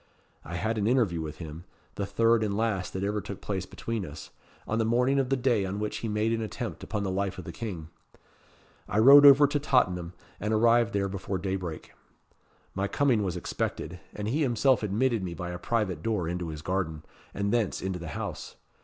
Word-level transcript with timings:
I 0.43 0.55
had 0.55 0.79
an 0.79 0.87
interview 0.87 1.21
with 1.21 1.37
him 1.37 1.63
the 1.93 2.07
third 2.07 2.43
and 2.43 2.57
last 2.57 2.91
that 2.93 3.03
ever 3.03 3.21
took 3.21 3.39
place 3.39 3.67
between 3.67 4.03
us 4.03 4.31
on 4.67 4.79
the 4.79 4.83
morning 4.83 5.19
of 5.19 5.29
the 5.29 5.37
day 5.37 5.63
on 5.63 5.77
which 5.77 5.97
he 5.97 6.07
made 6.07 6.33
an 6.33 6.41
attempt 6.41 6.83
upon 6.83 7.03
the 7.03 7.11
life 7.11 7.37
of 7.37 7.43
the 7.45 7.51
King. 7.51 7.89
I 8.89 8.97
rode 8.97 9.27
over 9.27 9.45
to 9.45 9.59
Tottenham, 9.59 10.13
and 10.39 10.55
arrived 10.55 10.93
there 10.93 11.07
before 11.07 11.37
daybreak. 11.37 11.93
My 12.73 12.87
coming 12.87 13.21
was 13.21 13.37
expected, 13.37 13.99
and 14.15 14.27
he 14.27 14.41
himself 14.41 14.81
admitted 14.81 15.21
me 15.21 15.35
by 15.35 15.51
a 15.51 15.59
private 15.59 16.01
door 16.01 16.27
into 16.27 16.47
his 16.49 16.63
garden, 16.63 17.03
and 17.35 17.53
thence 17.53 17.79
into 17.79 17.99
the 17.99 18.07
house. 18.17 18.55